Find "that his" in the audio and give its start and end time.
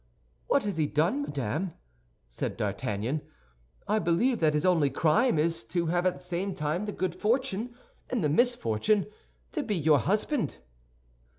4.39-4.65